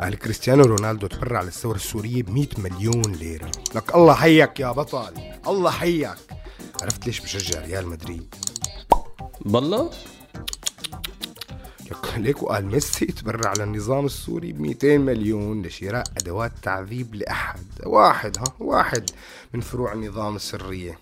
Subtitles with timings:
[0.00, 3.50] قال كريستيانو رونالدو تبرع للثورة السورية ب 100 مليون ليرة.
[3.74, 5.14] لك الله حيك يا بطل.
[5.46, 6.16] الله حيك
[6.82, 8.34] عرفت ليش بشجع ريال مدريد؟
[9.40, 9.90] بالله؟
[11.90, 17.66] لك ليك وقال ميسي تبرع للنظام السوري ب 200 مليون لشراء أدوات تعذيب لأحد.
[17.86, 19.10] واحد ها؟ واحد
[19.54, 20.98] من فروع النظام السرية.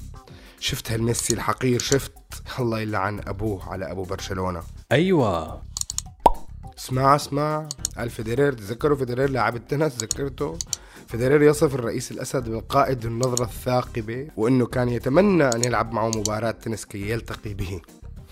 [0.60, 2.12] شفت هالميسي الحقير؟ شفت.
[2.58, 4.62] الله يلعن أبوه على أبو برشلونة.
[4.92, 5.62] أيوه.
[6.78, 7.68] اسمع اسمع.
[7.98, 10.58] قال فيدرير تذكروا فيدرير لاعب التنس؟ تذكرته
[11.08, 16.84] فيدرير يصف الرئيس الأسد بالقائد النظرة الثاقبة وأنه كان يتمنى أن يلعب معه مباراة تنس
[16.84, 17.80] كي يلتقي به.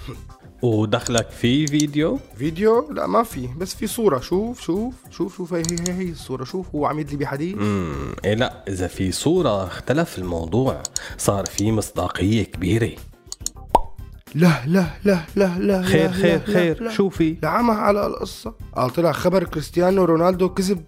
[0.62, 3.48] ودخلك في فيديو؟ فيديو؟ لا ما في.
[3.58, 4.20] بس في صورة.
[4.20, 5.54] شوف شوف شوف شوف.
[5.54, 6.44] هي هي هي الصورة.
[6.44, 7.54] شوف هو عم يدلي بحديث.
[7.54, 10.82] امم إيه لا إذا في صورة اختلف الموضوع
[11.18, 12.90] صار في مصداقية كبيرة.
[14.34, 16.82] لا لا لا لا لا خير لا خير لا خير.
[16.82, 16.90] لا.
[16.90, 18.54] شو في؟ لعمها على القصة.
[18.76, 20.84] قال طلع خبر كريستيانو رونالدو كذب.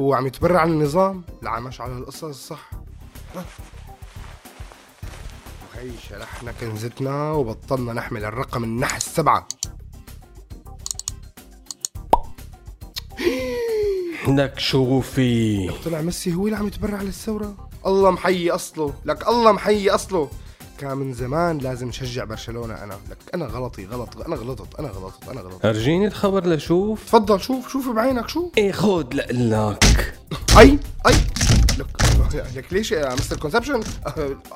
[0.00, 2.70] هو عم يتبرع عن النظام لعمش على القصة الصح.
[5.74, 9.48] وهي شلحنا كنزتنا وبطلنا نحمل الرقم النحس سبعة
[14.28, 17.68] لك شو في؟ طلع ميسي هو اللي عم يتبرع للثورة.
[17.86, 18.94] الله محيي أصله.
[19.04, 20.30] لك الله محيي أصله.
[20.78, 22.74] كان من زمان لازم شجع برشلونة.
[22.74, 25.64] أنا لك أنا غلطي غلط أنا غلطت أنا غلطت أنا غلطت.
[25.64, 27.04] أرجيني الخبر لشوف.
[27.04, 28.52] تفضل شوف شوف بعينك شوف.
[28.58, 30.14] إيه خود لك.
[30.58, 31.14] أي أي.
[31.78, 31.86] لك
[32.56, 33.80] لك ليش يا مستر كونسبشن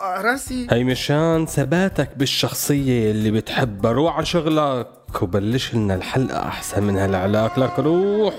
[0.01, 0.67] راسي.
[0.71, 7.59] هي مشان ثباتك بالشخصية اللي بتحبها روح على شغلك وبلش لنا الحلقة أحسن من هالعلاق
[7.59, 8.35] لك روح.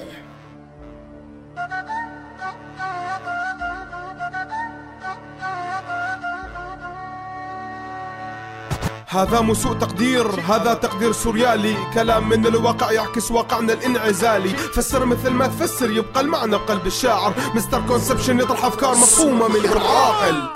[9.11, 11.75] هذا مو سوء تقدير هذا تقدير سوريالي.
[11.93, 14.49] كلام من الواقع يعكس واقعنا الانعزالي.
[14.49, 17.33] فسر مثل ما تفسر يبقى المعنى بقلب الشاعر.
[17.55, 20.49] misconception يطرح أفكار مفهومة من غير عاقل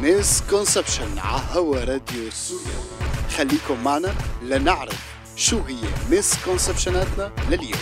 [0.00, 2.80] misconception على هوا راديو سوريالي.
[3.36, 4.98] خليكم معنا لنعرف
[5.36, 7.80] شو هي misconception اتنا لليوم.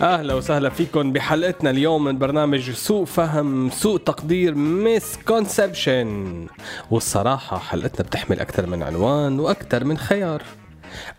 [0.00, 6.46] أهلا وسهلا فيكم بحلقتنا اليوم من برنامج سوء فهم سوء تقدير misconception
[6.90, 10.42] والصراحة حلقتنا بتحمل أكثر من عنوان وأكثر من خيار.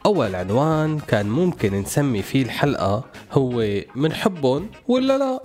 [0.05, 3.65] أول عنوان كان ممكن نسمي فيه الحلقة هو
[3.95, 5.43] منحبهم ولا لا?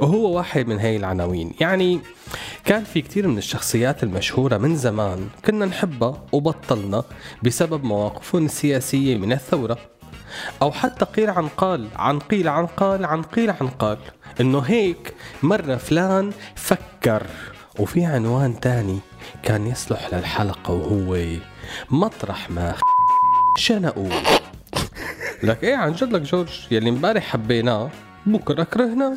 [0.00, 1.52] وهو واحد من هاي العناوين.
[1.60, 2.00] يعني
[2.64, 7.04] كان في كتير من الشخصيات المشهورة من زمان كنا نحبها وبطلنا
[7.42, 9.78] بسبب مواقفهم السياسية من الثورة.
[10.62, 13.98] أو حتى قيل عن قال عن قيل عن قال عن قيل عن قال.
[14.40, 17.26] إنه هيك مرة فلان فكر.
[17.78, 18.98] وفي عنوان تاني
[19.42, 21.18] كان يصلح للحلقة وهو
[21.90, 22.74] مطرح ما
[23.58, 24.10] شنقوا
[25.42, 27.90] لك إيه عن جد لك جورج؟ يلي امبارح حبيناه
[28.26, 29.16] بكرة كرهناه.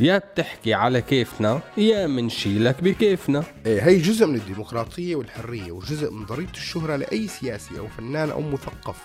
[0.00, 3.44] يا بتحكي على كيفنا يا منشيلك بكيفنا.
[3.66, 8.40] إيه هي جزء من الديمقراطية والحرية وجزء من ضريبة الشهرة لأي سياسي أو فنان أو
[8.40, 8.96] مثقف.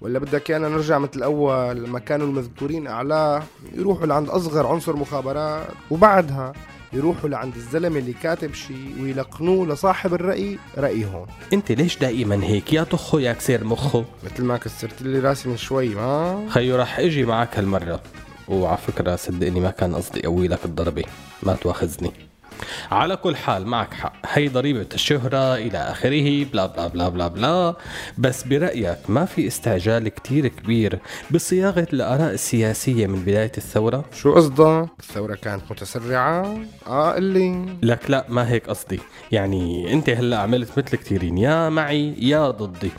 [0.00, 3.42] ولا بدك أنا نرجع مثل الأول لما كانوا المذكورين اعلاه
[3.74, 6.52] يروحوا لعند أصغر عنصر مخابرات وبعدها
[6.92, 12.82] يروحوا لعند الزلمة اللي كاتب شيء ويلقنوه لصاحب الرأي رايهم أنت ليش دائما هيك يا
[12.82, 17.24] طخه يا كسير مخه مثل ما كسرت لي راسي من شوي ما؟ خيو رح إجي
[17.24, 18.00] معك هالمرة.
[18.48, 21.04] وعلى فكرة صدقني ما كان قصدي قوي لك الضربة.
[21.42, 22.12] ما تواخذني.
[22.90, 24.12] على كل حال معك حق.
[24.26, 27.76] هي ضريبة الشهرة إلى آخره بلا بلا بلا بلا بلا.
[28.18, 30.98] بس برأيك ما في استعجال كتير كبير
[31.30, 38.26] بصياغة الآراء السياسية من بداية الثورة؟ شو قصدك؟ الثورة كانت متسرعة؟ آه اللي لك لا
[38.28, 39.00] ما هيك قصدي.
[39.32, 41.38] يعني أنت هلأ عملت مثل كتيرين.
[41.38, 42.90] يا معي يا ضدي.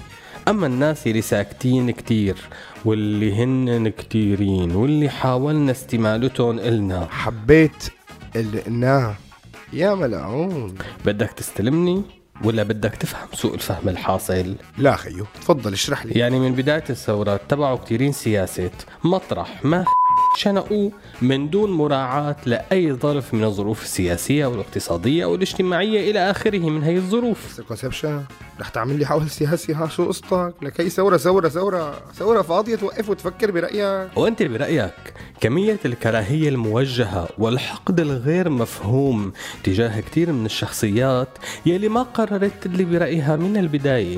[0.49, 2.37] أما الناس اللي ساكتين كتير
[2.85, 7.07] واللي هن كتيرين واللي حاولنا استمالتهم إلنا.
[7.11, 7.83] حبيت
[8.35, 9.15] قلناه
[9.73, 10.75] يا ملعون.
[11.05, 12.01] بدك تستلمني
[12.43, 16.19] ولا بدك تفهم سوء الفهم الحاصل؟ لا خيو تفضل اشرح لي.
[16.19, 18.71] يعني من بداية الثورة اتبعوا كتيرين سياسة
[19.03, 19.85] مطرح ما
[20.35, 20.89] شنقوا
[21.21, 26.83] من دون مراعاة لأي ظرف من الظروف السياسية أو الاقتصادية أو الاجتماعية إلى آخره من
[26.83, 27.61] هي الظروف.
[27.61, 28.23] كونسبشن
[28.59, 32.75] رح تعمل لي حول سياسي ها شو قصتك؟ لك هي ثورة ثورة ثورة ثورة فاضية
[32.75, 34.17] توقف وتفكر برأيك.
[34.17, 35.13] وأنت برأيك.
[35.41, 39.33] كمية الكراهية الموجهة والحقد الغير مفهوم
[39.63, 41.29] تجاه كثير من الشخصيات
[41.65, 44.17] يلي ما قررت اللي برأيها من البداية.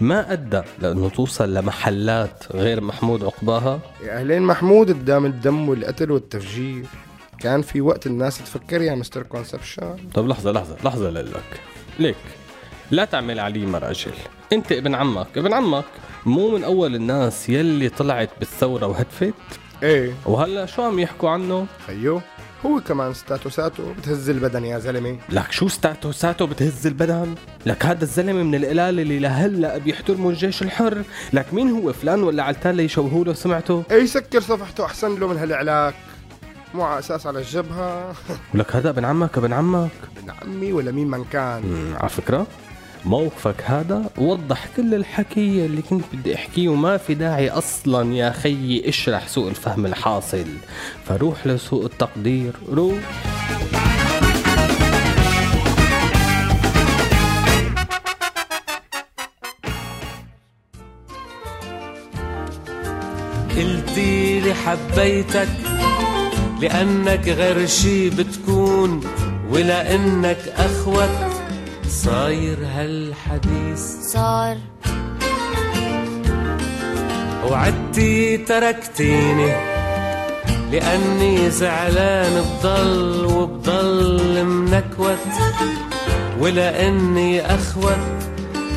[0.00, 6.84] ما أدى لأنه توصل لمحلات غير محمود عقباها؟ يا أهلين محمود قدام الدم والقتل والتفجير.
[7.40, 9.96] كان في وقت الناس تفكر يا مستر كونسبشن.
[10.14, 11.60] طب لحظة لحظة لحظة لك
[11.98, 12.16] ليك.
[12.90, 14.12] لا تعمل علي مرأجل.
[14.52, 15.26] أنت ابن عمك.
[15.36, 15.84] ابن عمك.
[16.26, 19.34] مو من أول الناس يلي طلعت بالثورة وهدفت
[19.82, 20.12] إيه.
[20.26, 22.20] وهلا شو عم يحكوا عنه؟ خيو
[22.66, 25.18] هو كمان ستاتوساته بتهز البدن يا زلمة.
[25.28, 27.34] لك شو ستاتوساته بتهز البدن؟
[27.66, 31.02] لك هذا الزلمة من القلال اللي لهلا بيحترموا الجيش الحر.
[31.32, 35.36] لك مين هو فلان ولا علتان ليشوهوا له سمعته إيه يسكر صفحته أحسن له من
[35.36, 35.94] هالعلاك.
[36.74, 38.14] مو على أساس على الجبهة.
[38.54, 39.90] ولك هذا ابن عمك ابن عمك.
[40.16, 41.94] ابن عمي ولا مين من كان.
[42.00, 42.46] على فكرة.
[43.04, 48.88] موقفك هذا وضح كل الحكي اللي كنت بدي أحكيه وما في داعي أصلا يا خيي
[48.88, 50.46] أشرح سوء الفهم الحاصل.
[51.04, 52.52] فروح لسوء التقدير.
[52.72, 52.98] روح
[63.56, 65.48] قلتي لي حبيتك
[66.60, 69.00] لأنك غير شي بتكون
[69.50, 71.29] ولأنك أخوت
[72.04, 73.82] صاير هالحديث.
[74.12, 74.56] صار.
[77.50, 79.52] وعدتي تركتيني
[80.72, 85.26] لأني زعلان بضل وبضل منكوت
[86.40, 88.18] ولأني أخوت.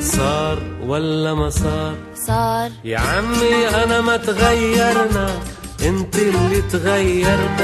[0.01, 1.95] صار ولا ما صار؟
[2.27, 2.71] صار.
[2.83, 5.27] يا عمي أنا ما تغيرنا
[5.85, 7.59] أنت اللي تغيرت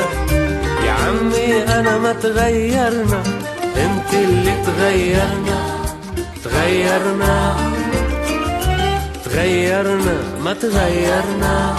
[0.86, 3.24] يا عمي أنا ما تغيرنا
[3.86, 5.49] أنت اللي تغيرنا.
[6.90, 7.56] تغيرنا.
[9.26, 11.76] تغيرنا ما تغيرنا.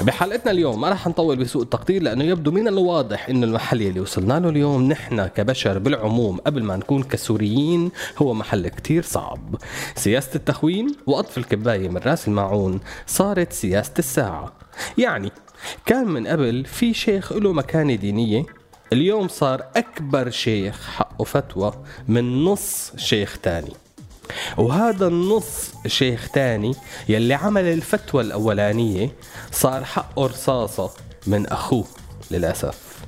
[0.00, 4.40] بحلقتنا اليوم ما رح نطول بسوء التقدير لأنه يبدو من الواضح انه المحل يلي وصلنا
[4.40, 9.54] له اليوم نحن كبشر بالعموم قبل ما نكون كسوريين هو محل كتير صعب.
[9.96, 14.52] سياسة التخوين وقطف الكباية من رأس الماعون صارت سياسة الساعة.
[14.98, 15.32] يعني
[15.86, 18.46] كان من قبل في شيخ له مكانة دينية.
[18.92, 21.72] اليوم صار أكبر شيخ حقه فتوى
[22.08, 23.72] من نص شيخ تاني.
[24.56, 26.74] وهذا النص شيخ تاني
[27.08, 29.12] يلي عمل الفتوى الأولانية
[29.52, 30.90] صار حقه رصاصة
[31.26, 31.84] من أخوه
[32.30, 33.04] للأسف.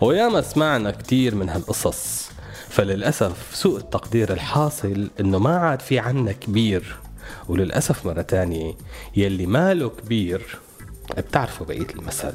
[0.00, 2.30] وياما سمعنا كتير من هالقصص
[2.68, 6.96] فللأسف سوء التقدير الحاصل إنه ما عاد في عنا كبير.
[7.48, 8.74] وللأسف مرة تانية
[9.16, 10.58] يلي ماله كبير
[11.18, 12.34] بتعرفوا بقية المثل.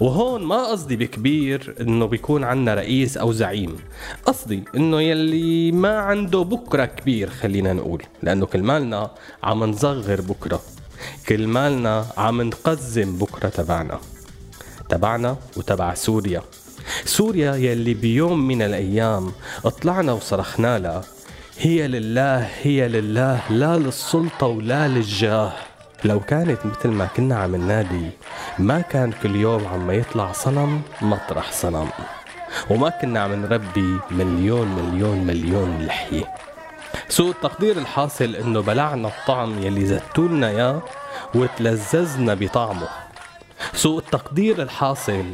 [0.00, 3.76] وهون ما قصدي بكبير إنه بيكون عنا رئيس أو زعيم.
[4.24, 8.02] قصدي إنه يلي ما عنده بكرة كبير خلينا نقول.
[8.22, 9.10] لأنه كل مالنا
[9.42, 10.62] عم نصغر بكرة.
[11.28, 14.00] كل مالنا عم نقزم بكرة تبعنا.
[14.88, 16.42] تبعنا وتبع سوريا.
[17.04, 19.32] سوريا يلي بيوم من الأيام
[19.82, 21.04] طلعنا وصرخنا لها
[21.58, 25.52] هي لله هي لله لا للسلطة ولا للجاه.
[26.04, 28.10] لو كانت مثل ما كنا عم ننادي
[28.58, 31.88] ما كان كل يوم عم يطلع صنم مطرح صنم.
[32.70, 36.34] وما كنا عم نربي مليون مليون مليون لحية.
[37.08, 40.82] سوء التقدير الحاصل إنه بلعنا الطعم يلي زتولنا إياه
[41.34, 42.88] وتلززنا بطعمه.
[43.74, 45.24] سوء التقدير الحاصل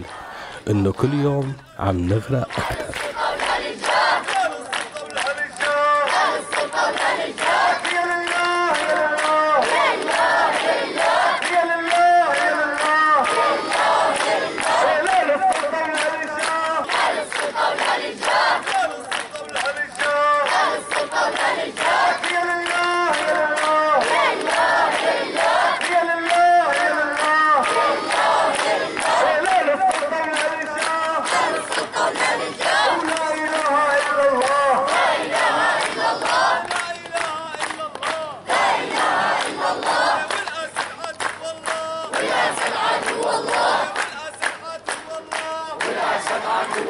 [0.71, 2.95] إنه كل يوم عم نغرق أكثر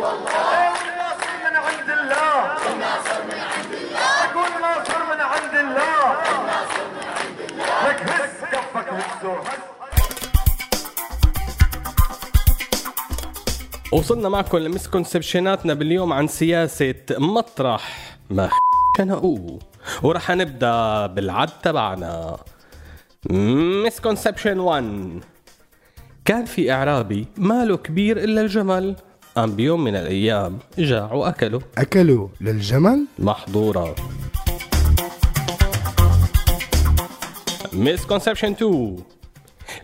[0.01, 2.35] والناصر من عند الله
[2.67, 8.37] والناصر من عند الله يكون ناصر من عند الله الناصر من عند الله لك هز
[8.53, 9.10] كفك هزه
[13.93, 18.17] وصلنا معكم لمسكونسبشناتنا باليوم عن سياسة مطرح.
[18.31, 18.49] ما
[18.99, 19.59] خنقوه
[20.03, 22.37] ورح نبدأ بالعد تبعنا.
[23.85, 25.21] مسكونسبشن 1
[26.25, 28.97] كان في أعرابي ماله كبير إلا الجمل.
[29.37, 31.61] قام بيوم من الأيام جاع وأكله.
[31.79, 33.95] أكلوا للجمل؟ محظورة.
[37.81, 38.97] misconception 2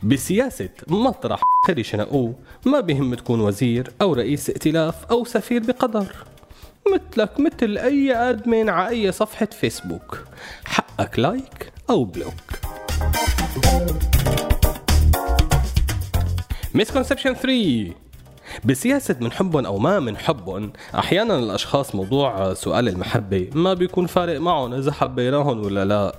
[0.03, 2.35] بسياسة مطرح خري شنقوه
[2.67, 6.15] ما بهم تكون وزير أو رئيس ائتلاف أو سفير بقطر
[6.95, 10.25] مثلك مثل أي admin على أي صفحة فيسبوك.
[10.65, 12.35] حقك like أو block.
[16.75, 17.93] misconception 3
[18.65, 24.93] بسياسة منحبهم أو ما منحبهم أحيانا الأشخاص موضوع سؤال المحبة ما بيكون فارق معهم إذا
[24.93, 26.17] حبيناهم ولا لا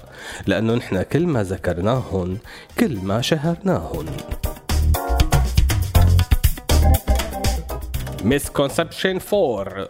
[0.47, 2.37] لأنه نحن كل ما ذكرناهم
[2.79, 4.05] كل ما شهرناهم.
[8.23, 9.87] misconception 4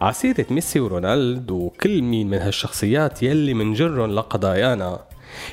[0.00, 5.00] عسيرة ميسي ورونالدو وكل مين من هالشخصيات يلي منجرن لقضايانا.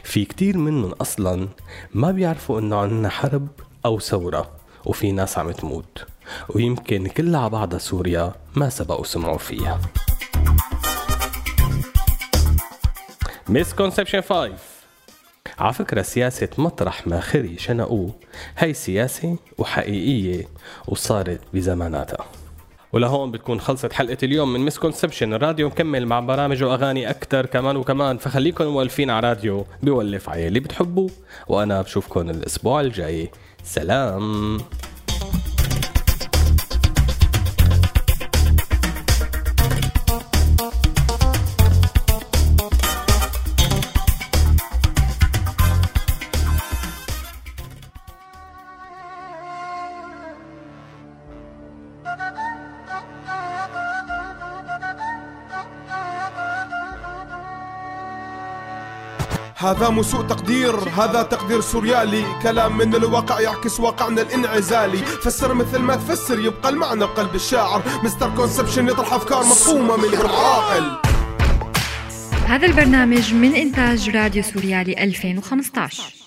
[0.04, 1.48] في كتير منهم أصلا
[1.94, 3.48] ما بيعرفوا إنه عنا حرب
[3.86, 4.61] أو ثورة.
[4.86, 6.06] وفي ناس عم تموت.
[6.50, 9.80] ويمكن كلها بعضها سوريا ما سبقوا سمعوا فيها.
[13.50, 14.52] misconception 5
[15.60, 18.12] على فكرة سياسة مطرح ما خري شنقوه
[18.58, 20.48] هي سياسة وحقيقية
[20.88, 22.26] وصارت بزماناتها.
[22.94, 25.68] ولهون بتكون خلصت حلقة اليوم من misconception الراديو.
[25.68, 28.18] مكمل مع برامج وأغاني أكتر كمان وكمان.
[28.18, 31.10] فخليكم مولفين على راديو بيولف على اللي بتحبوه
[31.48, 33.32] وأنا بشوفكم الأسبوع الجاي.
[33.64, 34.58] سلام.
[59.64, 62.26] هذا مو سوء تقدير هذا تقدير سوريالي.
[62.44, 64.98] كلام من الواقع يعكس واقعنا الانعزالي.
[64.98, 67.84] فسر مثل ما تفسر يبقى المعنى بقلب الشاعر.
[68.04, 70.98] misconception يطرح أفكار مفهومة من غير عاقل.
[72.48, 76.21] هذا البرنامج من إنتاج راديو سوريالي 2015